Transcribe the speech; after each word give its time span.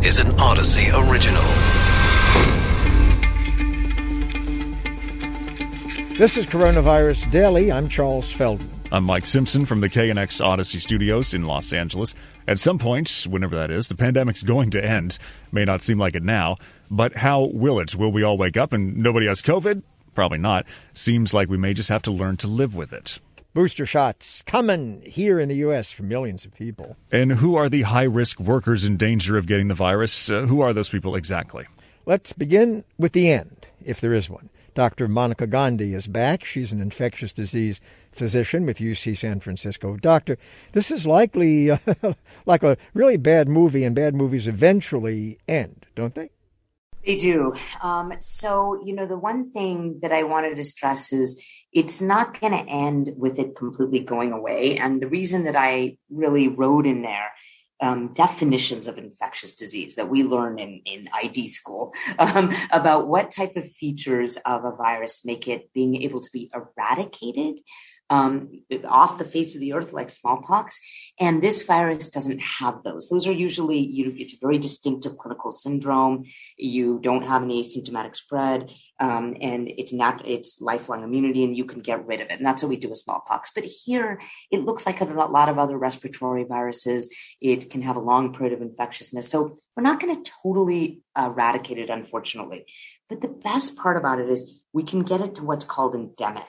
This 0.00 0.20
is 0.20 0.26
an 0.26 0.36
Audacy 0.36 1.10
original. 1.10 1.42
This 6.16 6.36
is 6.36 6.46
Coronavirus 6.46 7.30
Daily. 7.32 7.72
I'm 7.72 7.88
Charles 7.88 8.30
Feldman. 8.30 8.70
I'm 8.92 9.02
Mike 9.02 9.26
Simpson 9.26 9.66
from 9.66 9.80
the 9.80 9.88
KNX 9.88 10.40
Audacy 10.40 10.80
Studios 10.80 11.34
in 11.34 11.42
Los 11.42 11.72
Angeles. 11.72 12.14
At 12.46 12.60
some 12.60 12.78
point, 12.78 13.26
whenever 13.28 13.56
that 13.56 13.72
is, 13.72 13.88
the 13.88 13.96
pandemic's 13.96 14.42
going 14.42 14.70
to 14.70 14.84
end. 14.84 15.18
May 15.50 15.64
not 15.64 15.82
seem 15.82 15.98
like 15.98 16.14
it 16.14 16.22
now, 16.22 16.58
but 16.90 17.16
how 17.16 17.50
will 17.52 17.80
it? 17.80 17.96
Will 17.96 18.12
we 18.12 18.22
all 18.22 18.38
wake 18.38 18.56
up 18.56 18.72
and 18.72 18.98
nobody 18.98 19.26
has 19.26 19.42
COVID? 19.42 19.82
Probably 20.14 20.38
not. 20.38 20.64
Seems 20.94 21.34
like 21.34 21.48
we 21.48 21.58
may 21.58 21.74
just 21.74 21.88
have 21.88 22.02
to 22.02 22.12
learn 22.12 22.36
to 22.38 22.46
live 22.46 22.76
with 22.76 22.92
it. 22.92 23.18
Booster 23.54 23.86
shots 23.86 24.42
coming 24.42 25.02
here 25.06 25.40
in 25.40 25.48
the 25.48 25.56
U.S. 25.56 25.90
for 25.90 26.02
millions 26.02 26.44
of 26.44 26.54
people. 26.54 26.96
And 27.10 27.32
who 27.32 27.56
are 27.56 27.68
the 27.68 27.82
high 27.82 28.02
risk 28.02 28.38
workers 28.38 28.84
in 28.84 28.96
danger 28.98 29.38
of 29.38 29.46
getting 29.46 29.68
the 29.68 29.74
virus? 29.74 30.30
Uh, 30.30 30.42
who 30.42 30.60
are 30.60 30.74
those 30.74 30.90
people 30.90 31.14
exactly? 31.14 31.66
Let's 32.04 32.32
begin 32.32 32.84
with 32.98 33.12
the 33.12 33.30
end, 33.30 33.66
if 33.84 34.00
there 34.00 34.12
is 34.12 34.28
one. 34.28 34.50
Dr. 34.74 35.08
Monica 35.08 35.46
Gandhi 35.46 35.94
is 35.94 36.06
back. 36.06 36.44
She's 36.44 36.72
an 36.72 36.80
infectious 36.80 37.32
disease 37.32 37.80
physician 38.12 38.66
with 38.66 38.78
UC 38.78 39.16
San 39.16 39.40
Francisco. 39.40 39.96
Doctor, 39.96 40.38
this 40.72 40.90
is 40.90 41.06
likely 41.06 41.70
uh, 41.70 41.78
like 42.46 42.62
a 42.62 42.76
really 42.94 43.16
bad 43.16 43.48
movie, 43.48 43.82
and 43.82 43.96
bad 43.96 44.14
movies 44.14 44.46
eventually 44.46 45.38
end, 45.48 45.86
don't 45.94 46.14
they? 46.14 46.30
They 47.04 47.16
do. 47.16 47.54
Um, 47.82 48.12
so, 48.18 48.80
you 48.84 48.94
know, 48.94 49.06
the 49.06 49.16
one 49.16 49.50
thing 49.50 50.00
that 50.02 50.12
I 50.12 50.24
wanted 50.24 50.56
to 50.56 50.64
stress 50.64 51.12
is 51.12 51.42
it's 51.72 52.00
not 52.00 52.40
going 52.40 52.52
to 52.52 52.70
end 52.70 53.10
with 53.16 53.38
it 53.38 53.56
completely 53.56 54.00
going 54.00 54.32
away. 54.32 54.78
And 54.78 55.00
the 55.00 55.08
reason 55.08 55.44
that 55.44 55.56
I 55.56 55.98
really 56.10 56.48
wrote 56.48 56.86
in 56.86 57.02
there 57.02 57.30
um, 57.80 58.12
definitions 58.12 58.86
of 58.86 58.98
infectious 58.98 59.54
disease 59.54 59.94
that 59.94 60.08
we 60.08 60.24
learn 60.24 60.58
in, 60.58 60.82
in 60.84 61.08
ID 61.12 61.48
school 61.48 61.94
um, 62.18 62.52
about 62.72 63.08
what 63.08 63.30
type 63.30 63.56
of 63.56 63.70
features 63.70 64.36
of 64.38 64.64
a 64.64 64.74
virus 64.74 65.24
make 65.24 65.46
it 65.46 65.72
being 65.72 66.02
able 66.02 66.20
to 66.20 66.30
be 66.32 66.50
eradicated 66.52 67.60
um, 68.10 68.50
off 68.86 69.18
the 69.18 69.24
face 69.24 69.54
of 69.54 69.60
the 69.60 69.72
earth 69.72 69.92
like 69.92 70.10
smallpox. 70.10 70.80
And 71.20 71.42
this 71.42 71.62
virus 71.62 72.08
doesn't 72.08 72.40
have 72.40 72.82
those. 72.82 73.08
Those 73.08 73.26
are 73.26 73.32
usually, 73.32 73.78
you, 73.78 74.14
it's 74.16 74.34
a 74.34 74.38
very 74.40 74.58
distinctive 74.58 75.16
clinical 75.18 75.52
syndrome. 75.52 76.24
You 76.56 76.98
don't 77.02 77.26
have 77.26 77.42
any 77.42 77.62
asymptomatic 77.62 78.16
spread. 78.16 78.70
Um, 79.00 79.36
and 79.40 79.68
it's 79.68 79.92
not, 79.92 80.26
it's 80.26 80.60
lifelong 80.60 81.04
immunity 81.04 81.44
and 81.44 81.56
you 81.56 81.64
can 81.64 81.80
get 81.80 82.06
rid 82.06 82.20
of 82.20 82.28
it. 82.30 82.38
And 82.38 82.46
that's 82.46 82.62
what 82.62 82.68
we 82.68 82.76
do 82.76 82.88
with 82.88 82.98
smallpox. 82.98 83.52
But 83.54 83.64
here 83.64 84.20
it 84.50 84.64
looks 84.64 84.86
like 84.86 85.00
a 85.00 85.04
lot 85.04 85.48
of 85.48 85.58
other 85.58 85.78
respiratory 85.78 86.44
viruses. 86.44 87.08
It 87.40 87.70
can 87.70 87.82
have 87.82 87.96
a 87.96 88.00
long 88.00 88.34
period 88.34 88.54
of 88.54 88.62
infectiousness. 88.62 89.30
So 89.30 89.58
we're 89.78 89.84
not 89.84 90.00
going 90.00 90.24
to 90.24 90.30
totally 90.42 91.02
eradicate 91.16 91.78
it, 91.78 91.88
unfortunately. 91.88 92.66
But 93.08 93.20
the 93.20 93.28
best 93.28 93.76
part 93.76 93.96
about 93.96 94.18
it 94.18 94.28
is 94.28 94.60
we 94.72 94.82
can 94.82 95.04
get 95.04 95.20
it 95.20 95.36
to 95.36 95.44
what's 95.44 95.64
called 95.64 95.94
endemic. 95.94 96.48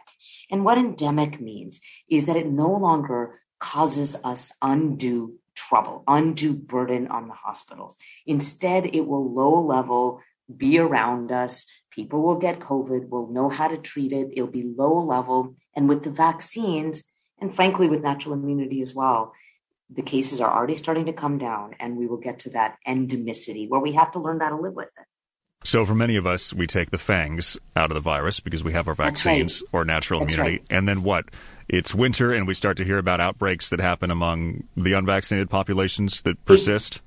And 0.49 0.65
what 0.65 0.79
endemic 0.79 1.39
means 1.39 1.79
is 2.09 2.25
that 2.25 2.37
it 2.37 2.47
no 2.47 2.71
longer 2.71 3.39
causes 3.59 4.15
us 4.23 4.51
undue 4.63 5.35
trouble, 5.53 6.03
undue 6.07 6.55
burden 6.55 7.07
on 7.09 7.27
the 7.27 7.35
hospitals. 7.35 7.99
Instead, 8.25 8.87
it 8.95 9.05
will 9.05 9.31
low 9.31 9.61
level 9.61 10.21
be 10.57 10.79
around 10.79 11.31
us. 11.31 11.67
People 11.91 12.23
will 12.23 12.37
get 12.37 12.59
COVID, 12.59 13.09
will 13.09 13.31
know 13.31 13.47
how 13.47 13.67
to 13.67 13.77
treat 13.77 14.11
it. 14.11 14.29
It'll 14.31 14.47
be 14.47 14.73
low 14.75 15.03
level. 15.03 15.55
And 15.75 15.87
with 15.87 16.03
the 16.03 16.09
vaccines, 16.09 17.03
and 17.39 17.53
frankly, 17.53 17.87
with 17.87 18.01
natural 18.01 18.33
immunity 18.33 18.81
as 18.81 18.95
well, 18.95 19.33
the 19.89 20.01
cases 20.01 20.39
are 20.39 20.51
already 20.51 20.77
starting 20.77 21.05
to 21.05 21.13
come 21.13 21.37
down, 21.37 21.75
and 21.79 21.97
we 21.97 22.07
will 22.07 22.17
get 22.17 22.39
to 22.39 22.51
that 22.51 22.77
endemicity 22.87 23.67
where 23.67 23.79
we 23.79 23.93
have 23.93 24.11
to 24.11 24.19
learn 24.19 24.39
how 24.39 24.49
to 24.49 24.57
live 24.57 24.73
with 24.73 24.89
it. 24.97 25.05
So 25.63 25.85
for 25.85 25.93
many 25.93 26.15
of 26.15 26.25
us, 26.25 26.53
we 26.53 26.67
take 26.67 26.89
the 26.89 26.97
fangs 26.97 27.57
out 27.75 27.91
of 27.91 27.95
the 27.95 28.01
virus 28.01 28.39
because 28.39 28.63
we 28.63 28.71
have 28.71 28.87
our 28.87 28.95
vaccines 28.95 29.61
right. 29.61 29.79
or 29.79 29.83
natural 29.83 30.21
That's 30.21 30.35
immunity. 30.35 30.57
right. 30.57 30.65
And 30.69 30.87
then 30.87 31.03
what? 31.03 31.25
It's 31.67 31.93
winter 31.93 32.33
and 32.33 32.47
we 32.47 32.53
start 32.53 32.77
to 32.77 32.85
hear 32.85 32.97
about 32.97 33.19
outbreaks 33.19 33.69
that 33.69 33.79
happen 33.79 34.09
among 34.09 34.63
the 34.77 34.93
unvaccinated 34.93 35.49
populations 35.49 36.21
that 36.21 36.43
persist. 36.45 37.01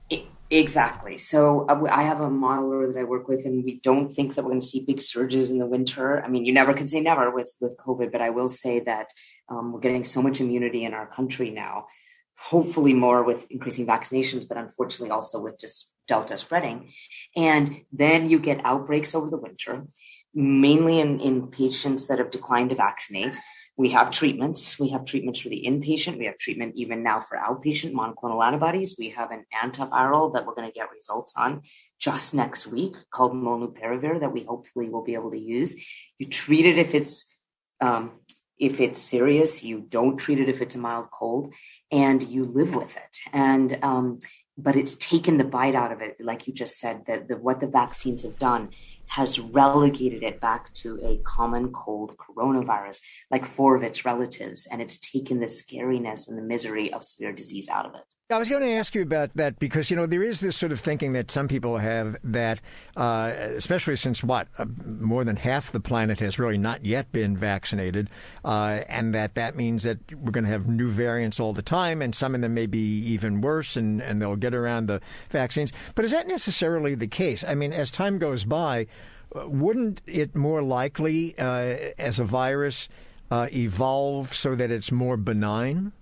Exactly. 0.52 1.16
So 1.16 1.66
uh, 1.66 1.88
I 1.90 2.02
have 2.02 2.20
a 2.20 2.28
modeler 2.28 2.92
that 2.92 3.00
I 3.00 3.04
work 3.04 3.26
with, 3.26 3.46
and 3.46 3.64
we 3.64 3.80
don't 3.80 4.12
think 4.12 4.34
that 4.34 4.44
we're 4.44 4.50
going 4.50 4.60
to 4.60 4.66
see 4.66 4.84
big 4.84 5.00
surges 5.00 5.50
in 5.50 5.58
the 5.58 5.66
winter. 5.66 6.22
I 6.22 6.28
mean, 6.28 6.44
you 6.44 6.52
never 6.52 6.74
can 6.74 6.86
say 6.86 7.00
never 7.00 7.30
with 7.30 7.50
with 7.58 7.74
COVID, 7.78 8.12
but 8.12 8.20
I 8.20 8.28
will 8.28 8.50
say 8.50 8.80
that 8.80 9.08
um, 9.48 9.72
we're 9.72 9.80
getting 9.80 10.04
so 10.04 10.20
much 10.20 10.42
immunity 10.42 10.84
in 10.84 10.92
our 10.92 11.06
country 11.06 11.50
now. 11.50 11.86
Hopefully, 12.50 12.92
more 12.92 13.22
with 13.22 13.46
increasing 13.50 13.86
vaccinations, 13.86 14.48
but 14.48 14.56
unfortunately, 14.56 15.10
also 15.10 15.40
with 15.40 15.58
just 15.60 15.92
Delta 16.08 16.36
spreading. 16.36 16.90
And 17.36 17.82
then 17.92 18.28
you 18.28 18.38
get 18.38 18.64
outbreaks 18.64 19.14
over 19.14 19.30
the 19.30 19.36
winter, 19.36 19.86
mainly 20.34 20.98
in, 20.98 21.20
in 21.20 21.48
patients 21.48 22.08
that 22.08 22.18
have 22.18 22.30
declined 22.30 22.70
to 22.70 22.76
vaccinate. 22.76 23.38
We 23.76 23.90
have 23.90 24.10
treatments. 24.10 24.78
We 24.78 24.90
have 24.90 25.04
treatments 25.04 25.40
for 25.40 25.48
the 25.48 25.64
inpatient. 25.66 26.18
We 26.18 26.26
have 26.26 26.36
treatment 26.36 26.74
even 26.76 27.02
now 27.02 27.20
for 27.20 27.38
outpatient 27.38 27.92
monoclonal 27.92 28.44
antibodies. 28.44 28.96
We 28.98 29.10
have 29.10 29.30
an 29.30 29.44
antiviral 29.54 30.34
that 30.34 30.44
we're 30.44 30.54
going 30.54 30.68
to 30.68 30.74
get 30.74 30.90
results 30.90 31.32
on 31.36 31.62
just 31.98 32.34
next 32.34 32.66
week 32.66 32.94
called 33.10 33.32
molnupiravir 33.32 34.20
that 34.20 34.32
we 34.32 34.44
hopefully 34.44 34.88
will 34.90 35.04
be 35.04 35.14
able 35.14 35.30
to 35.30 35.38
use. 35.38 35.74
You 36.18 36.26
treat 36.26 36.66
it 36.66 36.76
if 36.76 36.94
it's 36.94 37.24
um, 37.80 38.20
if 38.58 38.80
it's 38.80 39.00
serious. 39.00 39.62
You 39.64 39.80
don't 39.80 40.16
treat 40.16 40.40
it 40.40 40.48
if 40.48 40.60
it's 40.62 40.74
a 40.74 40.78
mild 40.78 41.10
cold, 41.10 41.52
and 41.90 42.22
you 42.22 42.44
live 42.44 42.74
with 42.74 42.96
it. 42.96 43.18
And 43.32 43.78
um, 43.82 44.18
but 44.58 44.76
it's 44.76 44.96
taken 44.96 45.38
the 45.38 45.44
bite 45.44 45.74
out 45.74 45.92
of 45.92 46.00
it, 46.00 46.16
like 46.20 46.46
you 46.46 46.52
just 46.52 46.78
said, 46.78 47.06
that 47.06 47.28
the, 47.28 47.36
what 47.36 47.60
the 47.60 47.66
vaccines 47.66 48.22
have 48.22 48.38
done 48.38 48.70
has 49.06 49.38
relegated 49.38 50.22
it 50.22 50.40
back 50.40 50.72
to 50.72 50.98
a 51.02 51.18
common 51.18 51.70
cold 51.72 52.16
coronavirus, 52.16 53.02
like 53.30 53.44
four 53.44 53.76
of 53.76 53.82
its 53.82 54.04
relatives, 54.04 54.66
and 54.70 54.80
it's 54.80 54.98
taken 54.98 55.40
the 55.40 55.46
scariness 55.46 56.28
and 56.28 56.38
the 56.38 56.42
misery 56.42 56.92
of 56.92 57.04
severe 57.04 57.32
disease 57.32 57.68
out 57.68 57.86
of 57.86 57.94
it. 57.94 58.04
I 58.32 58.38
was 58.38 58.48
going 58.48 58.62
to 58.62 58.70
ask 58.70 58.94
you 58.94 59.02
about 59.02 59.30
that 59.36 59.58
because 59.58 59.90
you 59.90 59.96
know 59.96 60.06
there 60.06 60.22
is 60.22 60.40
this 60.40 60.56
sort 60.56 60.72
of 60.72 60.80
thinking 60.80 61.12
that 61.12 61.30
some 61.30 61.48
people 61.48 61.76
have 61.78 62.16
that, 62.24 62.60
uh, 62.96 63.32
especially 63.36 63.96
since 63.96 64.24
what 64.24 64.48
uh, 64.58 64.64
more 64.86 65.22
than 65.24 65.36
half 65.36 65.70
the 65.70 65.80
planet 65.80 66.20
has 66.20 66.38
really 66.38 66.56
not 66.56 66.84
yet 66.84 67.12
been 67.12 67.36
vaccinated, 67.36 68.08
uh, 68.44 68.80
and 68.88 69.14
that 69.14 69.34
that 69.34 69.54
means 69.54 69.82
that 69.82 69.98
we're 70.14 70.30
going 70.30 70.44
to 70.44 70.50
have 70.50 70.66
new 70.66 70.88
variants 70.88 71.38
all 71.38 71.52
the 71.52 71.62
time, 71.62 72.00
and 72.00 72.14
some 72.14 72.34
of 72.34 72.40
them 72.40 72.54
may 72.54 72.66
be 72.66 72.78
even 72.78 73.42
worse, 73.42 73.76
and 73.76 74.00
and 74.00 74.22
they'll 74.22 74.36
get 74.36 74.54
around 74.54 74.86
the 74.86 75.00
vaccines. 75.30 75.72
But 75.94 76.04
is 76.04 76.10
that 76.12 76.26
necessarily 76.26 76.94
the 76.94 77.08
case? 77.08 77.44
I 77.44 77.54
mean, 77.54 77.72
as 77.72 77.90
time 77.90 78.18
goes 78.18 78.44
by, 78.44 78.86
uh, 79.36 79.48
wouldn't 79.48 80.00
it 80.06 80.34
more 80.34 80.62
likely 80.62 81.38
uh, 81.38 81.92
as 81.98 82.18
a 82.18 82.24
virus 82.24 82.88
uh, 83.30 83.48
evolve 83.52 84.34
so 84.34 84.54
that 84.54 84.70
it's 84.70 84.90
more 84.90 85.18
benign? 85.18 85.92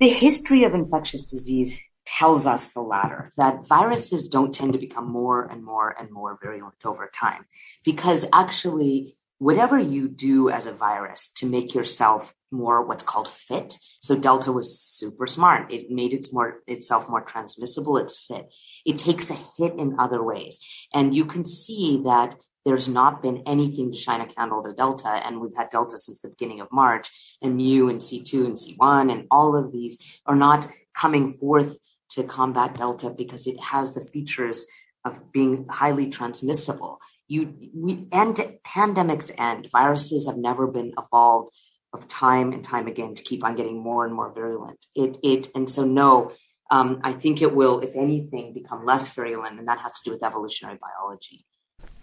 The 0.00 0.08
history 0.08 0.64
of 0.64 0.72
infectious 0.72 1.24
disease 1.24 1.78
tells 2.06 2.46
us 2.46 2.68
the 2.68 2.80
latter 2.80 3.32
that 3.36 3.66
viruses 3.66 4.28
don't 4.28 4.54
tend 4.54 4.72
to 4.72 4.78
become 4.78 5.06
more 5.06 5.44
and 5.44 5.62
more 5.62 5.94
and 6.00 6.10
more 6.10 6.38
virulent 6.42 6.86
over 6.86 7.10
time 7.14 7.44
because 7.84 8.24
actually 8.32 9.12
whatever 9.36 9.78
you 9.78 10.08
do 10.08 10.48
as 10.48 10.64
a 10.64 10.72
virus 10.72 11.30
to 11.36 11.46
make 11.46 11.74
yourself 11.74 12.34
more 12.50 12.82
what's 12.82 13.02
called 13.02 13.28
fit 13.28 13.76
so 14.00 14.16
delta 14.16 14.50
was 14.50 14.80
super 14.80 15.26
smart. 15.26 15.70
It 15.70 15.90
made 15.90 16.14
its 16.14 16.32
more 16.32 16.62
itself 16.66 17.06
more 17.06 17.20
transmissible 17.20 17.98
it's 17.98 18.16
fit. 18.24 18.48
It 18.86 18.96
takes 18.96 19.30
a 19.30 19.34
hit 19.34 19.78
in 19.78 20.00
other 20.00 20.22
ways. 20.22 20.60
And 20.94 21.14
you 21.14 21.26
can 21.26 21.44
see 21.44 22.00
that 22.06 22.36
there's 22.64 22.88
not 22.88 23.22
been 23.22 23.42
anything 23.46 23.92
to 23.92 23.98
shine 23.98 24.20
a 24.20 24.26
candle 24.26 24.62
to 24.62 24.72
Delta. 24.72 25.08
And 25.08 25.40
we've 25.40 25.56
had 25.56 25.70
Delta 25.70 25.96
since 25.96 26.20
the 26.20 26.28
beginning 26.28 26.60
of 26.60 26.68
March, 26.72 27.08
and 27.40 27.56
Mu 27.56 27.88
and 27.88 28.00
C2 28.00 28.44
and 28.44 28.56
C1, 28.56 29.10
and 29.10 29.26
all 29.30 29.56
of 29.56 29.72
these 29.72 29.98
are 30.26 30.36
not 30.36 30.68
coming 30.94 31.32
forth 31.32 31.78
to 32.10 32.24
combat 32.24 32.76
Delta 32.76 33.10
because 33.10 33.46
it 33.46 33.60
has 33.60 33.94
the 33.94 34.04
features 34.04 34.66
of 35.04 35.32
being 35.32 35.66
highly 35.68 36.08
transmissible. 36.08 37.00
You 37.28 37.54
we 37.74 38.06
end 38.12 38.36
pandemics 38.66 39.30
end. 39.38 39.68
Viruses 39.70 40.26
have 40.26 40.36
never 40.36 40.66
been 40.66 40.92
evolved 40.98 41.50
of 41.92 42.08
time 42.08 42.52
and 42.52 42.62
time 42.62 42.86
again 42.86 43.14
to 43.14 43.22
keep 43.22 43.44
on 43.44 43.56
getting 43.56 43.80
more 43.80 44.04
and 44.04 44.14
more 44.14 44.32
virulent. 44.32 44.84
It 44.94 45.18
it 45.22 45.48
and 45.54 45.70
so 45.70 45.84
no, 45.84 46.32
um, 46.70 47.00
I 47.02 47.12
think 47.12 47.40
it 47.40 47.54
will, 47.54 47.80
if 47.80 47.94
anything, 47.96 48.52
become 48.52 48.84
less 48.84 49.08
virulent, 49.14 49.58
and 49.58 49.68
that 49.68 49.80
has 49.80 49.92
to 49.92 50.00
do 50.04 50.10
with 50.10 50.24
evolutionary 50.24 50.78
biology. 50.80 51.46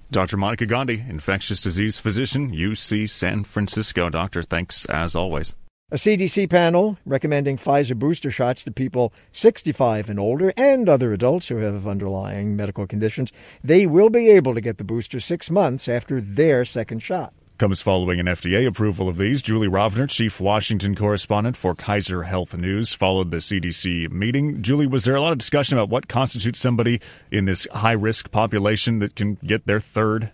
Dr. 0.09 0.37
Monica 0.37 0.65
Gandhi, 0.65 1.03
infectious 1.07 1.61
disease 1.61 1.99
physician, 1.99 2.51
UC 2.51 3.09
San 3.09 3.43
Francisco. 3.43 4.09
Doctor, 4.09 4.41
thanks 4.41 4.85
as 4.85 5.15
always. 5.15 5.53
A 5.91 5.95
CDC 5.95 6.49
panel 6.49 6.97
recommending 7.05 7.57
Pfizer 7.57 7.97
booster 7.97 8.31
shots 8.31 8.63
to 8.63 8.71
people 8.71 9.13
65 9.31 10.09
and 10.09 10.19
older 10.19 10.51
and 10.57 10.89
other 10.89 11.13
adults 11.13 11.47
who 11.47 11.57
have 11.57 11.87
underlying 11.87 12.55
medical 12.55 12.87
conditions. 12.87 13.31
They 13.63 13.85
will 13.85 14.09
be 14.09 14.29
able 14.29 14.53
to 14.53 14.61
get 14.61 14.77
the 14.77 14.83
booster 14.83 15.19
six 15.19 15.49
months 15.49 15.87
after 15.87 16.19
their 16.19 16.65
second 16.65 16.99
shot. 16.99 17.33
Comes 17.57 17.81
following 17.81 18.19
an 18.19 18.27
FDA 18.27 18.67
approval 18.67 19.09
of 19.09 19.17
these. 19.17 19.41
Julie 19.41 19.67
Rovner, 19.67 20.09
chief 20.09 20.39
Washington 20.39 20.95
correspondent 20.95 21.57
for 21.57 21.73
Kaiser 21.73 22.23
Health 22.23 22.55
News, 22.55 22.93
followed 22.93 23.31
the 23.31 23.37
CDC 23.37 24.11
meeting. 24.11 24.61
Julie, 24.61 24.87
was 24.87 25.03
there 25.03 25.15
a 25.15 25.21
lot 25.21 25.31
of 25.31 25.37
discussion 25.37 25.77
about 25.77 25.89
what 25.89 26.07
constitutes 26.07 26.59
somebody 26.59 27.01
in 27.31 27.45
this 27.45 27.67
high 27.73 27.93
risk 27.93 28.31
population 28.31 28.99
that 28.99 29.15
can 29.15 29.35
get 29.43 29.65
their 29.65 29.79
third 29.79 30.31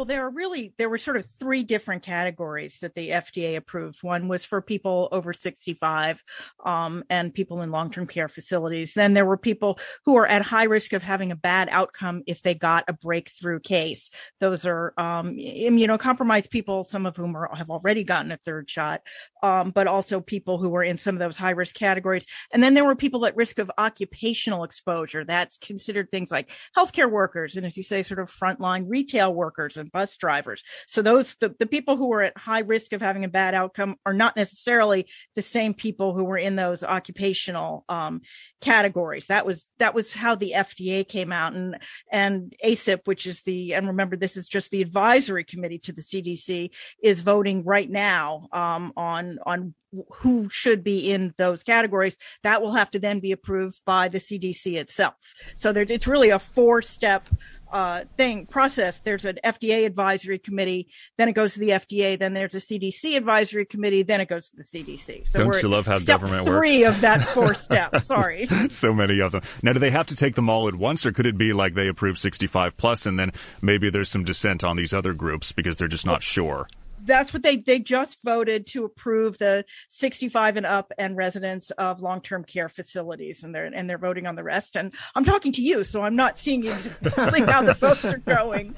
well, 0.00 0.06
there 0.06 0.24
are 0.24 0.30
really 0.30 0.72
there 0.78 0.88
were 0.88 0.96
sort 0.96 1.18
of 1.18 1.26
three 1.26 1.62
different 1.62 2.02
categories 2.02 2.78
that 2.78 2.94
the 2.94 3.10
FDA 3.10 3.54
approved. 3.54 4.02
One 4.02 4.28
was 4.28 4.46
for 4.46 4.62
people 4.62 5.10
over 5.12 5.34
65 5.34 6.24
um, 6.64 7.04
and 7.10 7.34
people 7.34 7.60
in 7.60 7.70
long-term 7.70 8.06
care 8.06 8.30
facilities. 8.30 8.94
Then 8.94 9.12
there 9.12 9.26
were 9.26 9.36
people 9.36 9.78
who 10.06 10.16
are 10.16 10.26
at 10.26 10.40
high 10.40 10.64
risk 10.64 10.94
of 10.94 11.02
having 11.02 11.32
a 11.32 11.36
bad 11.36 11.68
outcome 11.70 12.22
if 12.26 12.40
they 12.40 12.54
got 12.54 12.84
a 12.88 12.94
breakthrough 12.94 13.60
case. 13.60 14.10
Those 14.38 14.64
are 14.64 14.94
um, 14.96 15.36
immunocompromised 15.36 16.48
people, 16.48 16.86
some 16.88 17.04
of 17.04 17.14
whom 17.14 17.36
are, 17.36 17.54
have 17.54 17.68
already 17.68 18.02
gotten 18.02 18.32
a 18.32 18.38
third 18.38 18.70
shot, 18.70 19.02
um, 19.42 19.68
but 19.68 19.86
also 19.86 20.22
people 20.22 20.56
who 20.56 20.70
were 20.70 20.82
in 20.82 20.96
some 20.96 21.14
of 21.14 21.18
those 21.18 21.36
high-risk 21.36 21.74
categories. 21.74 22.24
And 22.52 22.62
then 22.62 22.72
there 22.72 22.86
were 22.86 22.96
people 22.96 23.26
at 23.26 23.36
risk 23.36 23.58
of 23.58 23.70
occupational 23.76 24.64
exposure. 24.64 25.26
That's 25.26 25.58
considered 25.58 26.10
things 26.10 26.30
like 26.30 26.48
healthcare 26.74 27.10
workers 27.10 27.56
and, 27.56 27.66
as 27.66 27.76
you 27.76 27.82
say, 27.82 28.02
sort 28.02 28.20
of 28.20 28.30
frontline 28.30 28.86
retail 28.88 29.34
workers 29.34 29.76
and 29.76 29.89
bus 29.92 30.16
drivers. 30.16 30.62
So 30.86 31.02
those, 31.02 31.34
the, 31.40 31.54
the 31.58 31.66
people 31.66 31.96
who 31.96 32.12
are 32.12 32.22
at 32.22 32.38
high 32.38 32.60
risk 32.60 32.92
of 32.92 33.00
having 33.00 33.24
a 33.24 33.28
bad 33.28 33.54
outcome 33.54 33.96
are 34.06 34.14
not 34.14 34.36
necessarily 34.36 35.06
the 35.34 35.42
same 35.42 35.74
people 35.74 36.14
who 36.14 36.24
were 36.24 36.38
in 36.38 36.56
those 36.56 36.82
occupational, 36.82 37.84
um, 37.88 38.22
categories. 38.60 39.26
That 39.26 39.46
was, 39.46 39.66
that 39.78 39.94
was 39.94 40.12
how 40.12 40.34
the 40.34 40.52
FDA 40.56 41.06
came 41.06 41.32
out 41.32 41.54
and, 41.54 41.78
and 42.10 42.54
ACIP, 42.64 43.06
which 43.06 43.26
is 43.26 43.42
the, 43.42 43.74
and 43.74 43.88
remember, 43.88 44.16
this 44.16 44.36
is 44.36 44.48
just 44.48 44.70
the 44.70 44.82
advisory 44.82 45.44
committee 45.44 45.78
to 45.80 45.92
the 45.92 46.02
CDC 46.02 46.70
is 47.02 47.20
voting 47.20 47.64
right 47.64 47.90
now, 47.90 48.48
um, 48.52 48.92
on, 48.96 49.38
on 49.44 49.74
who 50.18 50.48
should 50.48 50.84
be 50.84 51.10
in 51.10 51.32
those 51.36 51.62
categories. 51.62 52.16
That 52.42 52.62
will 52.62 52.72
have 52.72 52.90
to 52.92 52.98
then 52.98 53.18
be 53.18 53.32
approved 53.32 53.84
by 53.84 54.08
the 54.08 54.18
CDC 54.18 54.76
itself. 54.76 55.14
So 55.56 55.72
there, 55.72 55.84
it's 55.88 56.06
really 56.06 56.30
a 56.30 56.38
four 56.38 56.82
step 56.82 57.28
uh, 57.72 58.04
thing 58.16 58.46
process. 58.46 58.98
There's 58.98 59.24
an 59.24 59.38
FDA 59.44 59.86
advisory 59.86 60.38
committee, 60.38 60.88
then 61.16 61.28
it 61.28 61.32
goes 61.32 61.54
to 61.54 61.60
the 61.60 61.70
FDA, 61.70 62.18
then 62.18 62.34
there's 62.34 62.54
a 62.54 62.58
CDC 62.58 63.16
advisory 63.16 63.64
committee, 63.64 64.02
then 64.02 64.20
it 64.20 64.28
goes 64.28 64.48
to 64.50 64.56
the 64.56 64.64
CDC. 64.64 65.28
So 65.28 65.38
Don't 65.38 65.62
you 65.62 65.68
love 65.68 65.86
how 65.86 65.98
government 65.98 66.44
three 66.44 66.52
works? 66.52 66.68
Three 66.68 66.84
of 66.84 67.00
that 67.02 67.24
four 67.28 67.54
steps. 67.54 68.06
Sorry. 68.06 68.48
so 68.70 68.92
many 68.92 69.20
of 69.20 69.32
them. 69.32 69.42
Now, 69.62 69.72
do 69.72 69.78
they 69.78 69.90
have 69.90 70.08
to 70.08 70.16
take 70.16 70.34
them 70.34 70.50
all 70.50 70.68
at 70.68 70.74
once, 70.74 71.06
or 71.06 71.12
could 71.12 71.26
it 71.26 71.38
be 71.38 71.52
like 71.52 71.74
they 71.74 71.88
approve 71.88 72.18
65 72.18 72.76
plus, 72.76 73.06
and 73.06 73.18
then 73.18 73.32
maybe 73.62 73.90
there's 73.90 74.10
some 74.10 74.24
dissent 74.24 74.64
on 74.64 74.76
these 74.76 74.92
other 74.92 75.14
groups 75.14 75.52
because 75.52 75.76
they're 75.76 75.88
just 75.88 76.06
not 76.06 76.22
sure? 76.22 76.68
That's 77.10 77.32
what 77.32 77.42
they 77.42 77.56
they 77.56 77.78
just 77.78 78.22
voted 78.22 78.66
to 78.68 78.84
approve 78.84 79.38
the 79.38 79.64
65 79.88 80.56
and 80.56 80.66
up 80.66 80.92
and 80.98 81.16
residents 81.16 81.70
of 81.72 82.00
long-term 82.00 82.44
care 82.44 82.68
facilities 82.68 83.42
and 83.42 83.54
they're 83.54 83.66
and 83.66 83.88
they're 83.88 83.98
voting 83.98 84.26
on 84.26 84.36
the 84.36 84.44
rest. 84.44 84.76
And 84.76 84.92
I'm 85.14 85.24
talking 85.24 85.52
to 85.52 85.62
you 85.62 85.84
so 85.84 86.02
I'm 86.02 86.16
not 86.16 86.38
seeing 86.38 86.64
exactly 86.64 87.40
how 87.52 87.62
the 87.62 87.74
votes 87.74 88.04
are 88.04 88.18
going 88.18 88.74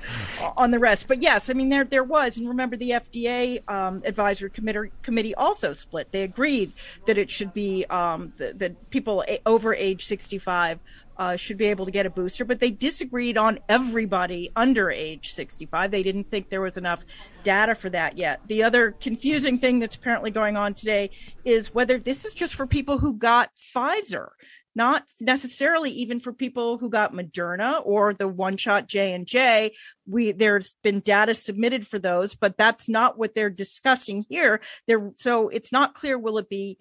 on 0.56 0.70
the 0.70 0.78
rest. 0.78 1.08
But 1.08 1.22
yes 1.22 1.50
I 1.50 1.52
mean 1.52 1.68
there 1.68 1.84
there 1.84 2.04
was 2.04 2.38
and 2.38 2.48
remember 2.48 2.76
the 2.76 2.90
FDA 2.90 3.68
um, 3.68 4.02
advisory 4.04 4.50
committee 4.50 4.90
committee 5.02 5.34
also 5.34 5.72
split. 5.72 6.10
They 6.12 6.22
agreed 6.22 6.72
that 7.06 7.18
it 7.18 7.30
should 7.30 7.52
be 7.52 7.84
um, 7.90 8.32
that 8.38 8.90
people 8.90 9.24
over 9.46 9.74
age 9.74 10.06
65 10.06 10.78
uh, 11.16 11.36
should 11.36 11.58
be 11.58 11.66
able 11.66 11.84
to 11.84 11.90
get 11.90 12.06
a 12.06 12.10
booster, 12.10 12.44
but 12.44 12.60
they 12.60 12.70
disagreed 12.70 13.36
on 13.36 13.58
everybody 13.68 14.50
under 14.56 14.90
age 14.90 15.32
65. 15.32 15.90
They 15.90 16.02
didn't 16.02 16.30
think 16.30 16.48
there 16.48 16.60
was 16.60 16.76
enough 16.76 17.04
data 17.44 17.74
for 17.74 17.90
that 17.90 18.16
yet. 18.16 18.40
The 18.46 18.62
other 18.62 18.92
confusing 18.92 19.58
thing 19.58 19.78
that's 19.78 19.96
apparently 19.96 20.30
going 20.30 20.56
on 20.56 20.74
today 20.74 21.10
is 21.44 21.74
whether 21.74 21.98
this 21.98 22.24
is 22.24 22.34
just 22.34 22.54
for 22.54 22.66
people 22.66 22.98
who 22.98 23.14
got 23.14 23.50
Pfizer, 23.74 24.28
not 24.74 25.04
necessarily 25.20 25.90
even 25.90 26.18
for 26.18 26.32
people 26.32 26.78
who 26.78 26.88
got 26.88 27.12
Moderna 27.12 27.82
or 27.84 28.14
the 28.14 28.28
one 28.28 28.56
shot 28.56 28.88
J 28.88 29.12
and 29.14 29.26
J. 29.26 29.74
We 30.06 30.32
there's 30.32 30.74
been 30.82 31.00
data 31.00 31.34
submitted 31.34 31.86
for 31.86 31.98
those, 31.98 32.34
but 32.34 32.56
that's 32.56 32.88
not 32.88 33.18
what 33.18 33.34
they're 33.34 33.50
discussing 33.50 34.24
here. 34.28 34.60
There, 34.86 35.12
so 35.16 35.48
it's 35.48 35.72
not 35.72 35.94
clear. 35.94 36.18
Will 36.18 36.38
it 36.38 36.48
be 36.48 36.78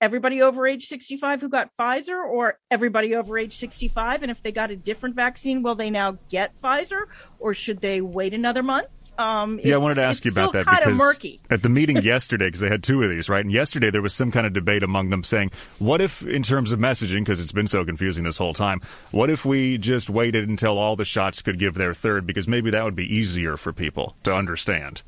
everybody 0.00 0.42
over 0.42 0.66
age 0.66 0.86
65 0.86 1.40
who 1.40 1.48
got 1.48 1.70
Pfizer 1.78 2.24
or 2.24 2.58
everybody 2.70 3.14
over 3.14 3.38
age 3.38 3.56
65? 3.56 4.22
And 4.22 4.30
if 4.30 4.42
they 4.42 4.52
got 4.52 4.70
a 4.70 4.76
different 4.76 5.16
vaccine, 5.16 5.62
will 5.62 5.74
they 5.74 5.90
now 5.90 6.18
get 6.28 6.60
Pfizer 6.60 7.04
or 7.38 7.54
should 7.54 7.80
they 7.80 8.00
wait 8.00 8.34
another 8.34 8.62
month? 8.62 8.88
Um, 9.18 9.58
yeah, 9.64 9.74
I 9.74 9.78
wanted 9.78 9.96
to 9.96 10.04
ask 10.04 10.24
you 10.24 10.30
about 10.30 10.52
that 10.52 10.64
because 10.64 10.96
murky. 10.96 11.40
at 11.50 11.64
the 11.64 11.68
meeting 11.68 11.96
yesterday, 12.02 12.46
because 12.46 12.60
they 12.60 12.68
had 12.68 12.84
two 12.84 13.02
of 13.02 13.10
these, 13.10 13.28
right? 13.28 13.44
And 13.44 13.50
yesterday 13.50 13.90
there 13.90 14.00
was 14.00 14.14
some 14.14 14.30
kind 14.30 14.46
of 14.46 14.52
debate 14.52 14.84
among 14.84 15.10
them 15.10 15.24
saying, 15.24 15.50
what 15.80 16.00
if, 16.00 16.24
in 16.24 16.44
terms 16.44 16.70
of 16.70 16.78
messaging, 16.78 17.20
because 17.20 17.40
it's 17.40 17.50
been 17.50 17.66
so 17.66 17.84
confusing 17.84 18.22
this 18.22 18.38
whole 18.38 18.54
time, 18.54 18.80
what 19.10 19.28
if 19.28 19.44
we 19.44 19.76
just 19.76 20.08
waited 20.08 20.48
until 20.48 20.78
all 20.78 20.94
the 20.94 21.04
shots 21.04 21.42
could 21.42 21.58
give 21.58 21.74
their 21.74 21.94
third? 21.94 22.26
Because 22.26 22.46
maybe 22.46 22.70
that 22.70 22.84
would 22.84 22.94
be 22.94 23.12
easier 23.12 23.56
for 23.56 23.72
people 23.72 24.16
to 24.22 24.32
understand. 24.32 25.02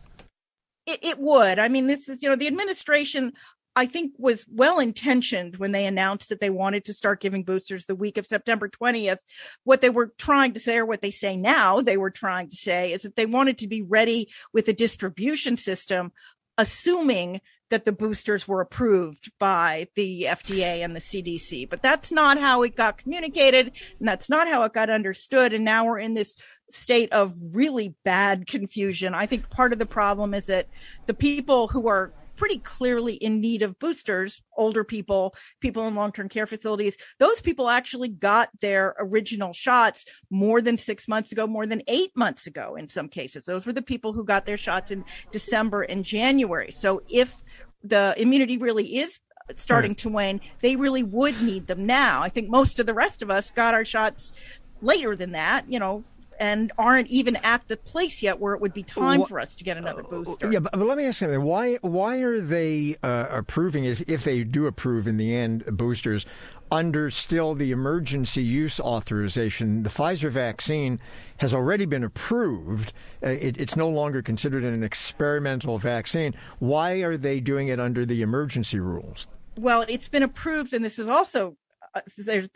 It, 0.87 0.99
it, 1.03 1.19
would. 1.19 1.61
I 1.61 1.69
mean, 1.69 1.87
this 1.87 2.09
is, 2.09 2.21
you 2.21 2.29
know, 2.29 2.35
the 2.35 2.49
administration 2.49 3.33
I 3.77 3.87
think 3.87 4.15
was 4.19 4.45
well 4.51 4.79
intentioned 4.79 5.57
when 5.57 5.73
they 5.73 5.87
announced 5.87 6.29
that 6.29 6.41
they 6.41 6.51
wanted 6.51 6.85
to 6.87 6.93
start 6.93 7.21
giving 7.21 7.45
boosters 7.45 7.87
the 7.87 7.95
week 7.95 8.19
of 8.19 8.27
September 8.27 8.69
20th. 8.69 9.19
What 9.65 9.81
they 9.81 9.91
were 9.91 10.13
trying 10.19 10.55
to 10.55 10.61
say, 10.61 10.77
or 10.79 10.87
what 10.87 11.03
they 11.03 11.11
say 11.11 11.37
now, 11.37 11.81
they 11.81 11.97
were 11.97 12.11
trying 12.11 12.51
to 12.51 12.57
say 12.57 12.93
is 12.93 13.03
that 13.03 13.17
they 13.17 13.27
wanted 13.27 13.59
to 13.59 13.69
be 13.69 13.83
ready 13.83 14.29
with 14.53 14.69
a 14.69 14.73
distribution 14.73 15.57
system, 15.57 16.13
assuming 16.59 17.41
that 17.71 17.85
the 17.85 17.93
boosters 17.93 18.49
were 18.49 18.61
approved 18.61 19.31
by 19.39 19.87
the 19.95 20.25
FDA 20.25 20.85
and 20.85 20.95
the 20.95 21.01
CDC. 21.01 21.71
But 21.71 21.83
that's 21.83 22.11
not 22.11 22.39
how 22.39 22.63
it 22.63 22.75
got 22.75 22.99
communicated, 22.99 23.77
and 23.99 24.09
that's 24.09 24.29
not 24.29 24.49
how 24.49 24.65
it 24.65 24.73
got 24.73 24.91
understood. 24.91 25.53
And 25.53 25.65
now 25.65 25.85
we're 25.85 26.01
in 26.01 26.15
this 26.15 26.37
state 26.71 27.13
of 27.13 27.33
really 27.53 27.95
bad 28.05 28.49
confusion. 28.49 29.15
I 29.15 29.27
think 29.27 29.49
part 29.49 29.73
of 29.73 29.79
the 29.79 29.87
problem 29.87 30.35
is 30.35 30.47
that 30.47 30.69
the 31.07 31.15
people 31.15 31.69
who 31.69 31.87
are 31.87 32.13
pretty 32.41 32.57
clearly 32.57 33.17
in 33.17 33.39
need 33.39 33.61
of 33.61 33.79
boosters, 33.79 34.41
older 34.57 34.83
people, 34.83 35.35
people 35.61 35.87
in 35.87 35.95
long 35.95 36.11
term 36.11 36.27
care 36.27 36.47
facilities. 36.47 36.97
Those 37.19 37.43
people 37.43 37.69
actually 37.69 38.09
got 38.09 38.49
their 38.63 38.95
original 38.99 39.53
shots 39.53 40.07
more 40.31 40.63
than 40.63 40.79
six 40.79 41.07
months 41.07 41.33
ago, 41.33 41.47
more 41.47 41.67
than 41.67 41.83
eight 41.87 42.13
months 42.17 42.47
ago 42.47 42.77
in 42.77 42.89
some 42.89 43.11
cases. 43.11 43.45
Those 43.45 43.67
were 43.67 43.75
the 43.75 43.83
people 43.83 44.15
who 44.15 44.25
got 44.25 44.47
their 44.47 44.57
shots 44.57 44.91
in 44.91 45.05
December 45.31 45.83
and 45.83 46.03
January. 46.03 46.73
So 46.73 47.03
if 47.11 47.45
the 47.85 48.15
immunity 48.17 48.57
really 48.57 48.97
is 49.01 49.19
starting 49.55 49.91
right. 49.91 49.99
to 49.99 50.09
wane, 50.09 50.41
they 50.63 50.77
really 50.77 51.03
would 51.03 51.43
need 51.43 51.67
them 51.67 51.85
now. 51.85 52.23
I 52.23 52.31
think 52.31 52.49
most 52.49 52.81
of 52.81 52.87
the 52.87 52.95
rest 52.95 53.21
of 53.21 53.31
us 53.31 53.51
got 53.51 53.75
our 53.75 53.85
shots 53.85 54.33
later 54.81 55.15
than 55.15 55.33
that, 55.33 55.71
you 55.71 55.79
know, 55.79 56.05
and 56.41 56.73
aren't 56.79 57.09
even 57.09 57.37
at 57.37 57.69
the 57.69 57.77
place 57.77 58.23
yet 58.23 58.41
where 58.41 58.55
it 58.55 58.61
would 58.63 58.73
be 58.73 58.83
time 58.83 59.25
for 59.27 59.39
us 59.39 59.55
to 59.55 59.63
get 59.63 59.77
another 59.77 60.03
booster. 60.03 60.51
Yeah, 60.51 60.61
but, 60.61 60.73
but 60.73 60.87
let 60.87 60.97
me 60.97 61.05
ask 61.05 61.21
you 61.21 61.27
something. 61.27 61.43
Why 61.43 61.77
why 61.83 62.17
are 62.17 62.41
they 62.41 62.97
uh, 63.03 63.27
approving 63.31 63.85
if, 63.85 64.01
if 64.09 64.25
they 64.25 64.43
do 64.43 64.67
approve 64.67 65.07
in 65.07 65.19
the 65.19 65.37
end 65.37 65.65
boosters 65.67 66.25
under 66.73 67.11
still 67.11 67.55
the 67.55 67.71
emergency 67.71 68.43
use 68.43 68.81
authorization? 68.81 69.83
The 69.83 69.91
Pfizer 69.91 70.31
vaccine 70.31 70.99
has 71.37 71.53
already 71.53 71.85
been 71.85 72.03
approved. 72.03 72.95
Uh, 73.23 73.29
it, 73.29 73.59
it's 73.59 73.77
no 73.77 73.91
longer 73.91 74.23
considered 74.23 74.65
an 74.65 74.83
experimental 74.83 75.77
vaccine. 75.77 76.35
Why 76.59 77.03
are 77.03 77.19
they 77.19 77.41
doing 77.41 77.69
it 77.69 77.79
under 77.79 78.07
the 78.07 78.23
emergency 78.23 78.81
rules? 78.81 79.27
Well, 79.59 79.85
it's 79.89 80.09
been 80.09 80.23
approved, 80.23 80.73
and 80.73 80.83
this 80.83 80.99
is 80.99 81.09
also 81.09 81.59
uh, 81.95 82.01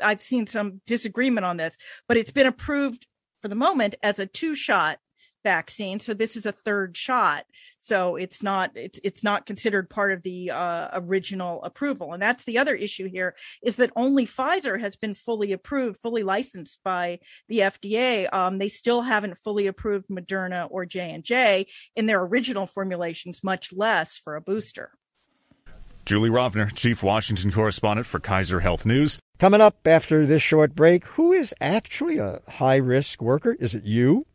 I've 0.00 0.22
seen 0.22 0.46
some 0.46 0.80
disagreement 0.86 1.44
on 1.44 1.58
this, 1.58 1.76
but 2.08 2.16
it's 2.16 2.32
been 2.32 2.46
approved 2.46 3.06
for 3.44 3.48
the 3.48 3.54
moment 3.54 3.94
as 4.02 4.18
a 4.18 4.24
two 4.24 4.54
shot 4.54 4.98
vaccine. 5.44 6.00
So 6.00 6.14
this 6.14 6.34
is 6.34 6.46
a 6.46 6.52
third 6.52 6.96
shot. 6.96 7.44
So 7.76 8.16
it's 8.16 8.42
not 8.42 8.70
it's 8.74 8.98
it's 9.04 9.22
not 9.22 9.44
considered 9.44 9.90
part 9.90 10.12
of 10.12 10.22
the 10.22 10.50
uh, 10.50 10.88
original 10.94 11.62
approval. 11.62 12.14
And 12.14 12.22
that's 12.22 12.44
the 12.44 12.56
other 12.56 12.74
issue 12.74 13.06
here 13.06 13.36
is 13.62 13.76
that 13.76 13.92
only 13.96 14.26
Pfizer 14.26 14.80
has 14.80 14.96
been 14.96 15.12
fully 15.12 15.52
approved, 15.52 16.00
fully 16.00 16.22
licensed 16.22 16.80
by 16.82 17.18
the 17.50 17.58
FDA. 17.58 18.32
Um, 18.32 18.56
they 18.56 18.70
still 18.70 19.02
haven't 19.02 19.36
fully 19.36 19.66
approved 19.66 20.08
Moderna 20.08 20.66
or 20.70 20.86
J 20.86 21.10
and 21.10 21.22
J 21.22 21.66
in 21.94 22.06
their 22.06 22.22
original 22.22 22.64
formulations, 22.64 23.44
much 23.44 23.74
less 23.74 24.16
for 24.16 24.36
a 24.36 24.40
booster. 24.40 24.92
Julie 26.04 26.28
Rovner, 26.28 26.74
Chief 26.74 27.02
Washington 27.02 27.50
Correspondent 27.50 28.06
for 28.06 28.20
Kaiser 28.20 28.60
Health 28.60 28.84
News. 28.84 29.18
Coming 29.38 29.62
up 29.62 29.86
after 29.86 30.26
this 30.26 30.42
short 30.42 30.74
break, 30.74 31.04
who 31.06 31.32
is 31.32 31.54
actually 31.62 32.18
a 32.18 32.40
high 32.46 32.76
risk 32.76 33.22
worker? 33.22 33.56
Is 33.58 33.74
it 33.74 33.84
you? 33.84 34.26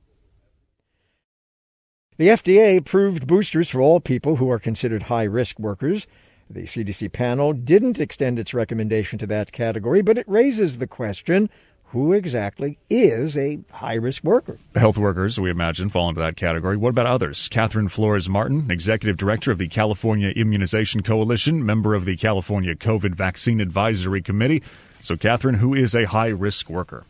The 2.17 2.29
FDA 2.29 2.77
approved 2.77 3.27
boosters 3.27 3.69
for 3.69 3.81
all 3.81 3.99
people 3.99 4.37
who 4.37 4.49
are 4.49 4.59
considered 4.59 5.03
high 5.03 5.23
risk 5.23 5.59
workers. 5.59 6.07
The 6.49 6.63
CDC 6.63 7.13
panel 7.13 7.53
didn't 7.53 7.99
extend 7.99 8.39
its 8.39 8.55
recommendation 8.55 9.19
to 9.19 9.27
that 9.27 9.51
category, 9.51 10.01
but 10.01 10.17
it 10.17 10.27
raises 10.27 10.79
the 10.79 10.87
question 10.87 11.51
who 11.91 12.13
exactly 12.13 12.77
is 12.89 13.37
a 13.37 13.59
high 13.71 13.95
risk 13.95 14.23
worker. 14.23 14.57
Health 14.75 14.97
workers, 14.97 15.39
we 15.39 15.49
imagine, 15.49 15.89
fall 15.89 16.09
into 16.09 16.21
that 16.21 16.35
category. 16.35 16.77
What 16.77 16.89
about 16.89 17.07
others? 17.07 17.47
Catherine 17.47 17.89
Flores 17.89 18.29
Martin, 18.29 18.69
Executive 18.69 19.17
Director 19.17 19.51
of 19.51 19.57
the 19.57 19.67
California 19.67 20.29
Immunization 20.29 21.01
Coalition, 21.01 21.65
member 21.65 21.95
of 21.95 22.05
the 22.05 22.15
California 22.15 22.75
COVID 22.75 23.15
Vaccine 23.15 23.59
Advisory 23.59 24.21
Committee. 24.21 24.61
So, 25.01 25.15
Catherine, 25.15 25.55
who 25.55 25.73
is 25.73 25.95
a 25.95 26.05
high 26.05 26.27
risk 26.27 26.69
worker? 26.69 27.05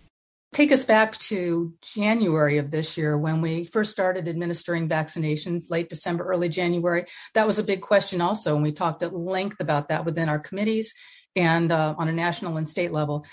Take 0.52 0.72
us 0.72 0.84
back 0.84 1.16
to 1.18 1.74
January 1.82 2.58
of 2.58 2.72
this 2.72 2.98
year 2.98 3.18
when 3.18 3.40
we 3.42 3.66
first 3.66 3.92
started 3.92 4.28
administering 4.28 4.90
vaccinations, 4.90 5.70
late 5.70 5.90
December, 5.90 6.24
early 6.24 6.50
January. 6.50 7.06
That 7.36 7.46
was 7.46 7.60
a 7.60 7.64
big 7.64 7.82
question, 7.82 8.20
also, 8.20 8.56
and 8.56 8.64
we 8.64 8.72
talked 8.72 9.04
at 9.04 9.16
length 9.16 9.60
about 9.60 9.90
that 9.90 10.06
within 10.06 10.28
our 10.28 10.40
committees 10.40 10.94
and 11.40 11.72
uh, 11.72 11.96
on 11.98 12.08
a 12.08 12.14
national 12.14 12.58
and 12.58 12.68
state 12.68 12.92
level. 12.92 13.26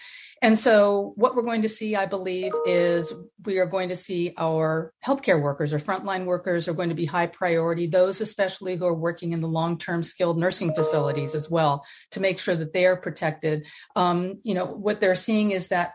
And 0.43 0.59
so, 0.59 1.15
what 1.17 1.35
we're 1.35 1.43
going 1.43 1.63
to 1.63 1.69
see, 1.69 1.97
I 1.97 2.07
believe, 2.07 2.53
is 2.67 3.13
we 3.45 3.59
are 3.59 3.67
going 3.67 3.89
to 3.89 3.97
see 3.97 4.35
our 4.37 4.93
healthcare 5.05 5.43
workers 5.43 5.73
or 5.73 5.79
frontline 5.79 6.27
workers 6.27 6.69
are 6.69 6.75
going 6.75 6.91
to 6.91 6.95
be 6.95 7.07
high 7.07 7.27
priority, 7.27 7.87
those 7.87 8.21
especially 8.21 8.77
who 8.77 8.87
are 8.87 8.95
working 8.95 9.33
in 9.33 9.41
the 9.41 9.49
long 9.49 9.79
term 9.79 10.03
skilled 10.03 10.39
nursing 10.39 10.75
facilities 10.75 11.35
as 11.35 11.51
well, 11.51 11.87
to 12.11 12.21
make 12.21 12.39
sure 12.39 12.55
that 12.55 12.75
they 12.75 12.85
are 12.85 12.97
protected. 12.97 13.67
Um, 13.95 14.41
you 14.43 14.55
know, 14.55 14.67
what 14.67 15.01
they're 15.01 15.15
seeing 15.15 15.53
is 15.53 15.69
that 15.69 15.93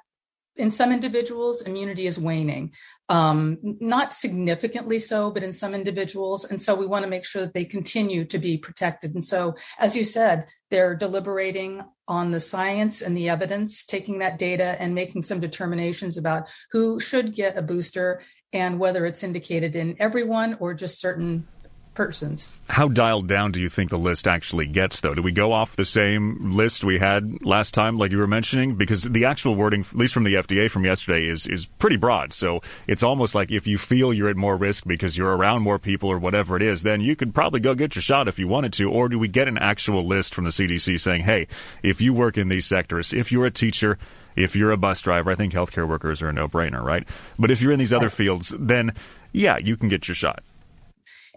in 0.62 0.70
some 0.70 0.92
individuals, 0.92 1.64
immunity 1.64 2.06
is 2.06 2.20
waning. 2.20 2.72
Um, 3.10 3.58
not 3.62 4.14
significantly 4.14 5.00
so, 5.00 5.32
but 5.32 5.42
in 5.42 5.54
some 5.54 5.74
individuals. 5.74 6.46
And 6.46 6.62
so 6.62 6.76
we 6.76 6.86
want 6.86 7.04
to 7.04 7.10
make 7.10 7.26
sure 7.26 7.42
that 7.42 7.56
they 7.56 7.66
continue 7.66 8.26
to 8.26 8.38
be 8.38 8.60
protected. 8.60 9.16
And 9.16 9.24
so, 9.24 9.56
as 9.80 9.96
you 9.96 10.04
said, 10.04 10.46
they're 10.70 10.96
deliberating 10.96 11.82
on 12.08 12.30
the 12.30 12.40
science 12.40 13.02
and 13.02 13.18
the 13.18 13.30
evidence, 13.30 13.86
taking 13.88 14.20
that 14.20 14.38
data 14.38 14.80
and 14.80 14.94
making 14.94 15.24
some 15.24 15.40
determinations 15.40 16.16
about 16.16 16.48
who 16.72 17.00
should 17.00 17.34
get 17.34 17.58
a 17.58 17.64
booster 17.64 18.22
and 18.54 18.80
whether 18.80 19.08
it's 19.08 19.24
indicated 19.24 19.76
in 19.76 19.96
everyone 20.00 20.58
or 20.60 20.76
just 20.76 21.02
certain 21.02 21.48
persons. 21.94 22.48
How 22.70 22.88
dialed 22.88 23.28
down 23.28 23.52
do 23.52 23.60
you 23.60 23.70
think 23.70 23.90
the 23.90 23.98
list 23.98 24.28
actually 24.28 24.66
gets, 24.66 25.02
though? 25.02 25.14
Do 25.14 25.22
we 25.22 25.32
go 25.32 25.52
off 25.52 25.76
the 25.76 25.86
same 25.86 26.52
list 26.52 26.84
we 26.84 27.00
had 27.00 27.46
last 27.46 27.74
time, 27.74 27.98
like 27.98 28.12
you 28.12 28.18
were 28.18 28.28
mentioning? 28.28 28.76
Because 28.76 29.04
the 29.04 29.26
actual 29.26 29.56
wording, 29.56 29.82
at 29.82 29.96
least 29.96 30.14
from 30.14 30.24
the 30.24 30.36
FDA 30.36 30.70
from 30.70 30.86
yesterday, 30.86 31.26
is 31.26 31.48
is 31.48 31.66
pretty 31.66 31.98
broad. 31.98 32.34
So 32.34 32.62
it's 32.88 33.04
almost 33.04 33.36
like 33.36 33.52
if 33.52 33.68
you 33.68 33.78
feel 33.78 34.14
you're 34.14 34.30
at 34.30 34.38
more 34.38 34.56
risk 34.56 34.86
because 34.86 35.18
you're 35.18 35.36
around 35.36 35.62
more 35.62 35.80
people 35.80 36.10
or 36.10 36.18
whatever 36.18 36.56
it 36.56 36.62
is, 36.62 36.84
then 36.84 37.02
you 37.02 37.16
could 37.16 37.34
probably 37.34 37.60
go 37.60 37.76
get 37.76 37.96
your 37.96 38.02
shot 38.02 38.28
if 38.28 38.40
you 38.40 38.48
wanted 38.48 38.74
to. 38.74 38.90
Or 38.90 39.10
do 39.10 39.20
we 39.20 39.28
get 39.28 39.48
an 39.48 39.58
actual 39.58 40.06
list 40.06 40.34
from 40.34 40.46
the 40.46 40.52
CDC 40.52 41.00
saying, 41.00 41.22
hey, 41.22 41.48
if 41.84 42.00
you 42.00 42.14
work 42.14 42.38
in 42.38 42.50
these 42.50 42.66
sectors, 42.66 43.14
if 43.14 43.32
you're 43.32 43.46
a 43.46 43.52
teacher, 43.52 43.98
if 44.36 44.56
you're 44.56 44.72
a 44.72 44.78
bus 44.78 45.02
driver, 45.02 45.32
I 45.32 45.36
think 45.36 45.54
healthcare 45.54 45.88
workers 45.88 46.22
are 46.22 46.30
a 46.30 46.34
no 46.34 46.48
brainer, 46.48 46.82
right? 46.82 47.08
But 47.38 47.52
if 47.52 47.62
you're 47.62 47.74
in 47.74 47.80
these 47.80 47.94
other 47.94 48.10
fields, 48.10 48.54
then 48.58 48.94
yeah, 49.34 49.58
you 49.58 49.78
can 49.78 49.90
get 49.90 50.08
your 50.08 50.16
shot. 50.16 50.44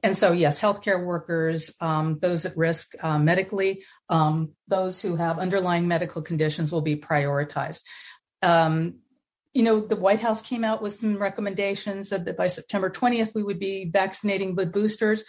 And 0.04 0.18
so, 0.18 0.32
yes, 0.32 0.60
healthcare 0.60 1.02
workers, 1.02 1.74
um, 1.80 2.18
those 2.20 2.44
at 2.44 2.58
risk 2.58 2.92
uh, 3.02 3.18
medically, 3.18 3.84
um, 4.10 4.52
those 4.68 5.00
who 5.00 5.16
have 5.16 5.38
underlying 5.38 5.88
medical 5.88 6.20
conditions 6.20 6.70
will 6.70 6.82
be 6.82 6.94
prioritized. 6.94 7.80
Um, 8.42 8.96
you 9.54 9.62
know, 9.62 9.80
the 9.80 9.96
White 9.96 10.20
House 10.20 10.42
came 10.42 10.62
out 10.62 10.82
with 10.82 10.92
some 10.92 11.16
recommendations 11.16 12.10
that 12.10 12.36
by 12.36 12.48
September 12.48 12.90
20th 12.90 13.34
we 13.34 13.42
would 13.42 13.58
be 13.58 13.88
vaccinating 13.90 14.54
with 14.54 14.74
boosters. 14.74 15.24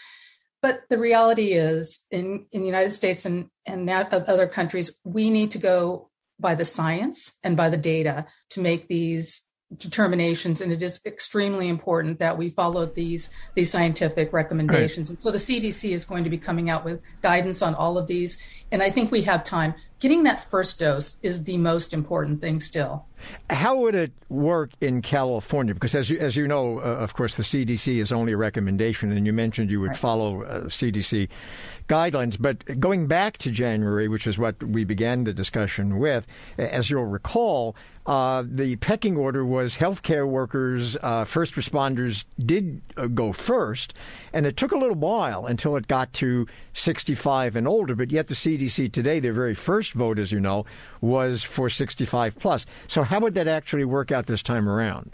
But 0.61 0.81
the 0.89 0.97
reality 0.97 1.53
is, 1.53 2.05
in, 2.11 2.47
in 2.51 2.59
the 2.59 2.67
United 2.67 2.91
States 2.91 3.23
and, 3.23 3.49
and 3.65 3.89
other 3.89 4.47
countries, 4.47 4.99
we 5.05 5.29
need 5.29 5.51
to 5.51 5.57
go 5.57 6.09
by 6.37 6.55
the 6.55 6.65
science 6.65 7.31
and 7.43 7.55
by 7.55 7.69
the 7.69 7.77
data 7.77 8.25
to 8.49 8.59
make 8.59 8.89
these 8.89 9.47
determinations 9.79 10.61
and 10.61 10.71
it 10.71 10.81
is 10.81 10.99
extremely 11.05 11.67
important 11.67 12.19
that 12.19 12.37
we 12.37 12.49
follow 12.49 12.85
these 12.85 13.29
these 13.55 13.69
scientific 13.69 14.31
recommendations 14.33 15.09
right. 15.09 15.11
and 15.11 15.19
so 15.19 15.31
the 15.31 15.37
cdc 15.37 15.91
is 15.91 16.05
going 16.05 16.23
to 16.23 16.29
be 16.29 16.37
coming 16.37 16.69
out 16.69 16.85
with 16.85 17.01
guidance 17.21 17.61
on 17.61 17.75
all 17.75 17.97
of 17.97 18.07
these 18.07 18.41
and 18.71 18.81
i 18.81 18.89
think 18.89 19.11
we 19.11 19.21
have 19.21 19.43
time 19.43 19.73
getting 19.99 20.23
that 20.23 20.43
first 20.49 20.79
dose 20.79 21.17
is 21.21 21.43
the 21.43 21.57
most 21.57 21.93
important 21.93 22.41
thing 22.41 22.59
still 22.59 23.05
how 23.49 23.75
would 23.77 23.95
it 23.95 24.11
work 24.29 24.71
in 24.81 25.01
California? 25.01 25.73
Because 25.73 25.95
as 25.95 26.09
you, 26.09 26.17
as 26.19 26.35
you 26.35 26.47
know, 26.47 26.79
uh, 26.79 26.83
of 26.83 27.13
course, 27.13 27.35
the 27.35 27.43
CDC 27.43 27.97
is 27.97 28.11
only 28.11 28.33
a 28.33 28.37
recommendation, 28.37 29.11
and 29.11 29.25
you 29.25 29.33
mentioned 29.33 29.69
you 29.69 29.81
would 29.81 29.91
right. 29.91 29.97
follow 29.97 30.43
uh, 30.43 30.61
CDC 30.63 31.29
guidelines. 31.87 32.37
But 32.39 32.79
going 32.79 33.07
back 33.07 33.37
to 33.39 33.51
January, 33.51 34.07
which 34.07 34.27
is 34.27 34.37
what 34.37 34.61
we 34.63 34.83
began 34.83 35.23
the 35.23 35.33
discussion 35.33 35.97
with, 35.99 36.25
as 36.57 36.89
you'll 36.89 37.05
recall, 37.05 37.75
uh, 38.05 38.43
the 38.45 38.75
pecking 38.77 39.17
order 39.17 39.45
was 39.45 39.77
healthcare 39.77 40.27
workers, 40.27 40.95
uh, 41.01 41.25
first 41.25 41.55
responders 41.55 42.25
did 42.37 42.81
uh, 42.97 43.07
go 43.07 43.33
first, 43.33 43.93
and 44.31 44.45
it 44.45 44.57
took 44.57 44.71
a 44.71 44.77
little 44.77 44.95
while 44.95 45.45
until 45.45 45.75
it 45.75 45.87
got 45.87 46.13
to 46.13 46.47
65 46.73 47.55
and 47.55 47.67
older. 47.67 47.95
But 47.95 48.11
yet, 48.11 48.27
the 48.27 48.35
CDC 48.35 48.91
today, 48.91 49.19
their 49.19 49.33
very 49.33 49.55
first 49.55 49.93
vote, 49.93 50.19
as 50.19 50.31
you 50.31 50.39
know, 50.39 50.65
was 51.01 51.43
for 51.43 51.69
65 51.69 52.37
plus. 52.37 52.65
So, 52.87 53.03
how 53.03 53.19
would 53.21 53.35
that 53.35 53.47
actually 53.47 53.85
work 53.85 54.11
out 54.11 54.27
this 54.27 54.43
time 54.43 54.69
around? 54.69 55.11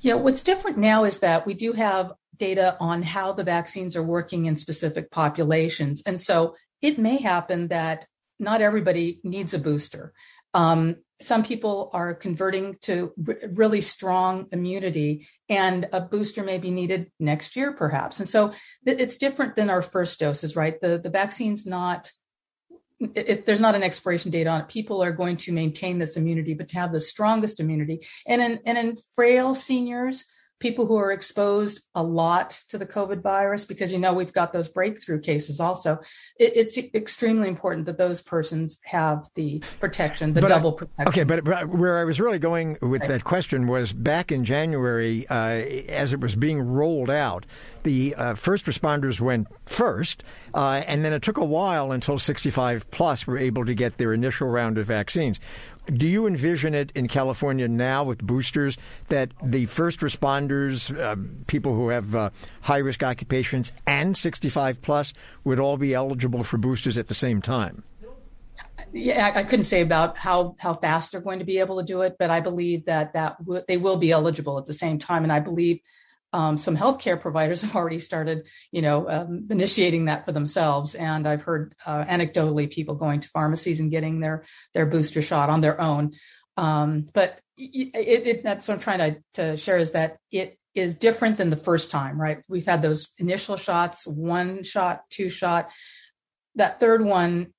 Yeah, 0.00 0.14
what's 0.14 0.42
different 0.42 0.78
now 0.78 1.04
is 1.04 1.20
that 1.20 1.46
we 1.46 1.54
do 1.54 1.72
have 1.72 2.12
data 2.36 2.76
on 2.80 3.02
how 3.02 3.32
the 3.32 3.44
vaccines 3.44 3.94
are 3.94 4.02
working 4.02 4.46
in 4.46 4.56
specific 4.56 5.10
populations. 5.10 6.02
And 6.06 6.20
so 6.20 6.56
it 6.80 6.98
may 6.98 7.18
happen 7.18 7.68
that 7.68 8.06
not 8.40 8.60
everybody 8.60 9.20
needs 9.22 9.54
a 9.54 9.58
booster. 9.58 10.12
Um, 10.54 10.96
some 11.22 11.44
people 11.44 11.90
are 11.92 12.14
converting 12.14 12.76
to 12.82 13.12
r- 13.26 13.36
really 13.52 13.80
strong 13.80 14.46
immunity, 14.52 15.28
and 15.48 15.88
a 15.92 16.00
booster 16.00 16.42
may 16.42 16.58
be 16.58 16.70
needed 16.70 17.10
next 17.18 17.56
year, 17.56 17.72
perhaps. 17.72 18.20
And 18.20 18.28
so 18.28 18.52
th- 18.86 18.98
it's 18.98 19.16
different 19.16 19.56
than 19.56 19.70
our 19.70 19.82
first 19.82 20.20
doses, 20.20 20.56
right? 20.56 20.80
The 20.80 20.98
the 20.98 21.10
vaccine's 21.10 21.66
not. 21.66 22.10
It, 23.00 23.46
there's 23.46 23.60
not 23.60 23.74
an 23.74 23.82
expiration 23.82 24.30
date 24.30 24.46
on 24.46 24.60
it. 24.60 24.68
People 24.68 25.02
are 25.02 25.12
going 25.12 25.36
to 25.38 25.52
maintain 25.52 25.98
this 25.98 26.16
immunity, 26.16 26.54
but 26.54 26.68
to 26.68 26.78
have 26.78 26.92
the 26.92 27.00
strongest 27.00 27.58
immunity, 27.58 28.06
and 28.26 28.40
in 28.40 28.60
and 28.64 28.78
in 28.78 28.96
frail 29.14 29.54
seniors, 29.54 30.24
people 30.62 30.86
who 30.86 30.96
are 30.96 31.10
exposed 31.10 31.82
a 31.96 32.02
lot 32.02 32.58
to 32.68 32.78
the 32.78 32.86
COVID 32.86 33.20
virus, 33.20 33.64
because 33.64 33.90
you 33.90 33.98
know 33.98 34.14
we've 34.14 34.32
got 34.32 34.52
those 34.52 34.68
breakthrough 34.68 35.20
cases 35.20 35.58
also. 35.58 35.98
It, 36.38 36.56
it's 36.56 36.78
extremely 36.78 37.48
important 37.48 37.84
that 37.86 37.98
those 37.98 38.22
persons 38.22 38.78
have 38.84 39.28
the 39.34 39.62
protection, 39.80 40.32
the 40.32 40.40
but 40.40 40.48
double 40.48 40.72
protection. 40.72 41.08
Okay, 41.08 41.24
but, 41.24 41.44
but, 41.44 41.68
where 41.68 41.98
I 41.98 42.04
was 42.04 42.20
really 42.20 42.38
going 42.38 42.78
with 42.80 43.02
right. 43.02 43.08
that 43.08 43.24
question 43.24 43.66
was 43.66 43.92
back 43.92 44.30
in 44.30 44.44
January, 44.44 45.26
uh, 45.28 45.64
as 45.88 46.12
it 46.12 46.20
was 46.20 46.36
being 46.36 46.60
rolled 46.60 47.10
out, 47.10 47.44
the 47.82 48.14
uh, 48.14 48.34
first 48.34 48.66
responders 48.66 49.20
went 49.20 49.48
first, 49.66 50.22
uh, 50.54 50.82
and 50.86 51.04
then 51.04 51.12
it 51.12 51.22
took 51.22 51.36
a 51.36 51.44
while 51.44 51.92
until 51.92 52.18
65 52.18 52.90
plus 52.90 53.26
were 53.26 53.38
able 53.38 53.64
to 53.64 53.74
get 53.74 53.98
their 53.98 54.12
initial 54.12 54.48
round 54.48 54.78
of 54.78 54.86
vaccines. 54.86 55.40
Do 55.86 56.06
you 56.06 56.26
envision 56.26 56.74
it 56.74 56.92
in 56.94 57.08
California 57.08 57.66
now 57.66 58.04
with 58.04 58.22
boosters 58.22 58.76
that 59.08 59.30
the 59.42 59.66
first 59.66 60.00
responders, 60.00 60.96
uh, 60.96 61.16
people 61.48 61.74
who 61.74 61.88
have 61.88 62.14
uh, 62.14 62.30
high 62.60 62.78
risk 62.78 63.02
occupations, 63.02 63.72
and 63.86 64.16
65 64.16 64.80
plus 64.80 65.12
would 65.44 65.58
all 65.58 65.76
be 65.76 65.92
eligible 65.92 66.44
for 66.44 66.56
boosters 66.56 66.98
at 66.98 67.08
the 67.08 67.14
same 67.14 67.42
time? 67.42 67.82
Yeah, 68.92 69.32
I 69.34 69.42
couldn't 69.44 69.64
say 69.64 69.80
about 69.80 70.18
how 70.18 70.54
how 70.58 70.74
fast 70.74 71.12
they're 71.12 71.20
going 71.20 71.38
to 71.38 71.44
be 71.44 71.58
able 71.58 71.78
to 71.78 71.84
do 71.84 72.02
it, 72.02 72.16
but 72.18 72.30
I 72.30 72.40
believe 72.40 72.84
that 72.86 73.14
that 73.14 73.38
w- 73.38 73.62
they 73.66 73.76
will 73.76 73.96
be 73.96 74.12
eligible 74.12 74.58
at 74.58 74.66
the 74.66 74.74
same 74.74 74.98
time, 74.98 75.22
and 75.22 75.32
I 75.32 75.40
believe 75.40 75.80
um, 76.32 76.56
some 76.56 76.76
healthcare 76.76 77.20
providers 77.20 77.62
have 77.62 77.76
already 77.76 77.98
started, 77.98 78.46
you 78.70 78.82
know, 78.82 79.08
um, 79.08 79.46
initiating 79.50 80.06
that 80.06 80.24
for 80.24 80.32
themselves. 80.32 80.94
And 80.94 81.26
I've 81.26 81.42
heard 81.42 81.74
uh, 81.84 82.04
anecdotally 82.04 82.70
people 82.70 82.94
going 82.94 83.20
to 83.20 83.28
pharmacies 83.28 83.80
and 83.80 83.90
getting 83.90 84.20
their 84.20 84.44
their 84.74 84.86
booster 84.86 85.22
shot 85.22 85.50
on 85.50 85.60
their 85.60 85.80
own. 85.80 86.12
Um, 86.56 87.08
but 87.12 87.40
it, 87.56 87.90
it, 87.94 88.42
that's 88.42 88.68
what 88.68 88.74
I'm 88.74 88.80
trying 88.80 88.98
to, 88.98 89.22
to 89.34 89.56
share 89.56 89.78
is 89.78 89.92
that 89.92 90.18
it 90.30 90.58
is 90.74 90.96
different 90.96 91.36
than 91.36 91.50
the 91.50 91.56
first 91.56 91.90
time, 91.90 92.20
right? 92.20 92.42
We've 92.48 92.66
had 92.66 92.82
those 92.82 93.10
initial 93.18 93.56
shots, 93.56 94.06
one 94.06 94.62
shot, 94.62 95.02
two 95.10 95.28
shot. 95.28 95.70
That 96.54 96.80
third 96.80 97.04
one 97.04 97.52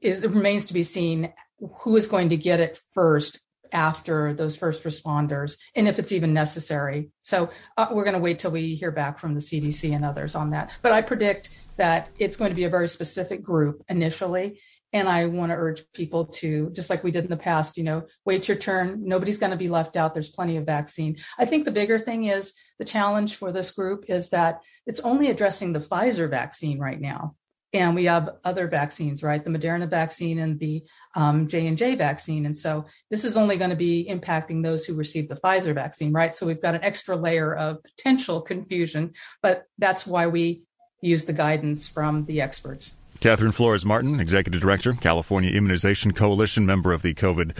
is 0.00 0.22
it 0.22 0.30
remains 0.30 0.68
to 0.68 0.74
be 0.74 0.82
seen 0.82 1.32
who 1.80 1.96
is 1.96 2.06
going 2.06 2.28
to 2.28 2.36
get 2.36 2.60
it 2.60 2.80
first 2.94 3.40
after 3.76 4.32
those 4.32 4.56
first 4.56 4.84
responders 4.84 5.58
and 5.74 5.86
if 5.86 5.98
it's 5.98 6.10
even 6.10 6.32
necessary. 6.32 7.10
So 7.20 7.50
uh, 7.76 7.88
we're 7.92 8.04
going 8.04 8.14
to 8.14 8.20
wait 8.20 8.38
till 8.38 8.50
we 8.50 8.74
hear 8.74 8.90
back 8.90 9.18
from 9.18 9.34
the 9.34 9.40
CDC 9.40 9.94
and 9.94 10.02
others 10.02 10.34
on 10.34 10.50
that. 10.50 10.72
But 10.80 10.92
I 10.92 11.02
predict 11.02 11.50
that 11.76 12.08
it's 12.18 12.36
going 12.38 12.50
to 12.50 12.56
be 12.56 12.64
a 12.64 12.70
very 12.70 12.88
specific 12.88 13.42
group 13.42 13.84
initially. 13.90 14.60
And 14.94 15.08
I 15.08 15.26
want 15.26 15.52
to 15.52 15.56
urge 15.56 15.82
people 15.92 16.24
to, 16.26 16.70
just 16.70 16.88
like 16.88 17.04
we 17.04 17.10
did 17.10 17.24
in 17.24 17.30
the 17.30 17.36
past, 17.36 17.76
you 17.76 17.84
know, 17.84 18.06
wait 18.24 18.48
your 18.48 18.56
turn. 18.56 19.02
Nobody's 19.04 19.38
going 19.38 19.52
to 19.52 19.58
be 19.58 19.68
left 19.68 19.94
out. 19.94 20.14
There's 20.14 20.30
plenty 20.30 20.56
of 20.56 20.64
vaccine. 20.64 21.18
I 21.38 21.44
think 21.44 21.66
the 21.66 21.70
bigger 21.70 21.98
thing 21.98 22.24
is 22.24 22.54
the 22.78 22.84
challenge 22.86 23.34
for 23.34 23.52
this 23.52 23.72
group 23.72 24.06
is 24.08 24.30
that 24.30 24.62
it's 24.86 25.00
only 25.00 25.28
addressing 25.28 25.74
the 25.74 25.80
Pfizer 25.80 26.30
vaccine 26.30 26.78
right 26.78 27.00
now. 27.00 27.34
And 27.74 27.94
we 27.94 28.06
have 28.06 28.36
other 28.42 28.68
vaccines, 28.68 29.22
right? 29.22 29.44
The 29.44 29.50
Moderna 29.50 29.86
vaccine 29.88 30.38
and 30.38 30.58
the 30.58 30.84
um, 31.16 31.48
J 31.48 31.66
and 31.66 31.76
J 31.76 31.96
vaccine, 31.96 32.46
and 32.46 32.56
so 32.56 32.84
this 33.10 33.24
is 33.24 33.36
only 33.36 33.56
going 33.56 33.70
to 33.70 33.76
be 33.76 34.06
impacting 34.08 34.62
those 34.62 34.84
who 34.84 34.94
received 34.94 35.28
the 35.28 35.36
Pfizer 35.36 35.74
vaccine, 35.74 36.12
right? 36.12 36.34
So 36.34 36.46
we've 36.46 36.62
got 36.62 36.76
an 36.76 36.84
extra 36.84 37.16
layer 37.16 37.56
of 37.56 37.82
potential 37.82 38.42
confusion, 38.42 39.14
but 39.42 39.64
that's 39.78 40.06
why 40.06 40.28
we 40.28 40.62
use 41.00 41.24
the 41.24 41.32
guidance 41.32 41.88
from 41.88 42.26
the 42.26 42.40
experts. 42.40 42.92
Catherine 43.20 43.52
Flores 43.52 43.84
Martin, 43.84 44.20
Executive 44.20 44.60
Director, 44.60 44.92
California 44.92 45.50
Immunization 45.50 46.12
Coalition, 46.12 46.66
member 46.66 46.92
of 46.92 47.02
the 47.02 47.14
COVID 47.14 47.56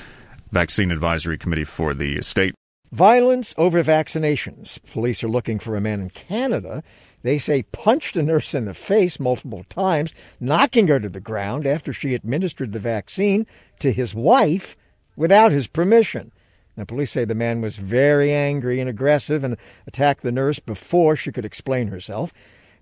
Vaccine 0.52 0.90
Advisory 0.90 1.38
Committee 1.38 1.64
for 1.64 1.94
the 1.94 2.22
state. 2.22 2.54
Violence 2.92 3.54
over 3.58 3.82
vaccinations. 3.82 4.78
Police 4.92 5.24
are 5.24 5.28
looking 5.28 5.58
for 5.58 5.76
a 5.76 5.80
man 5.80 6.00
in 6.00 6.10
Canada. 6.10 6.82
They 7.22 7.38
say 7.38 7.64
punched 7.64 8.16
a 8.16 8.22
nurse 8.22 8.54
in 8.54 8.64
the 8.64 8.74
face 8.74 9.18
multiple 9.18 9.64
times, 9.68 10.12
knocking 10.38 10.86
her 10.88 11.00
to 11.00 11.08
the 11.08 11.20
ground 11.20 11.66
after 11.66 11.92
she 11.92 12.14
administered 12.14 12.72
the 12.72 12.78
vaccine 12.78 13.46
to 13.80 13.92
his 13.92 14.14
wife 14.14 14.76
without 15.16 15.50
his 15.50 15.66
permission. 15.66 16.30
Now, 16.76 16.84
police 16.84 17.10
say 17.10 17.24
the 17.24 17.34
man 17.34 17.60
was 17.60 17.76
very 17.76 18.32
angry 18.32 18.80
and 18.80 18.88
aggressive 18.88 19.42
and 19.42 19.56
attacked 19.86 20.22
the 20.22 20.30
nurse 20.30 20.58
before 20.58 21.16
she 21.16 21.32
could 21.32 21.44
explain 21.44 21.88
herself. 21.88 22.32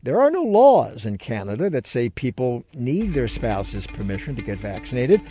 There 0.05 0.21
are 0.21 0.31
no 0.31 0.43
laws 0.43 1.07
in 1.07 1.17
Canada 1.17 1.71
that 1.71 1.87
say 1.87 2.11
people 2.11 2.63
need 2.75 3.15
their 3.15 3.27
spouse's 3.27 3.87
permission 3.87 4.37
to 4.37 4.43
get 4.43 4.59
vaccinated. 4.59 5.23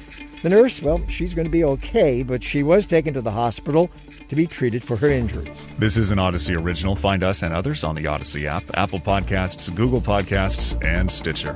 The 0.41 0.49
nurse, 0.49 0.81
well, 0.81 0.99
she's 1.07 1.35
going 1.35 1.45
to 1.45 1.51
be 1.51 1.63
okay, 1.63 2.23
but 2.23 2.43
she 2.43 2.63
was 2.63 2.87
taken 2.87 3.13
to 3.13 3.21
the 3.21 3.29
hospital 3.29 3.91
to 4.29 4.35
be 4.35 4.47
treated 4.47 4.83
for 4.83 4.97
her 4.97 5.11
injuries. 5.11 5.55
This 5.77 5.95
is 5.95 6.09
an 6.09 6.17
Audacy 6.17 6.59
original. 6.59 6.95
Find 6.95 7.23
us 7.23 7.43
and 7.43 7.53
others 7.53 7.83
on 7.83 7.93
the 7.93 8.05
Audacy 8.05 8.45
app, 8.45 8.63
Apple 8.73 8.99
Podcasts, 8.99 9.73
Google 9.75 10.01
Podcasts, 10.01 10.83
and 10.83 11.11
Stitcher. 11.11 11.55